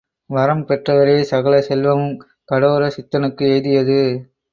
[0.29, 2.15] வரம் பெற்றவாறே சகல செல்வமுங்
[2.45, 3.99] கடோர சித்தனுக்கு எய்தியது.